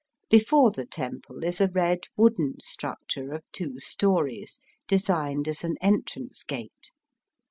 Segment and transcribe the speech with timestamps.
[0.31, 6.43] Before the temple is a red wooden structure of two stories, designed as an entrance
[6.43, 6.91] gate.